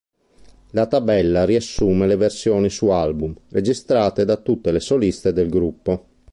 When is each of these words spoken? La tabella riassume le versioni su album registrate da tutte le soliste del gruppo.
La 0.71 0.87
tabella 0.87 1.45
riassume 1.45 2.07
le 2.07 2.15
versioni 2.15 2.71
su 2.71 2.87
album 2.89 3.35
registrate 3.49 4.25
da 4.25 4.37
tutte 4.37 4.71
le 4.71 4.79
soliste 4.79 5.31
del 5.31 5.47
gruppo. 5.47 6.07